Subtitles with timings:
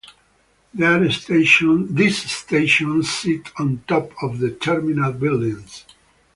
[0.73, 5.85] These stations sit on top of the terminal buildings.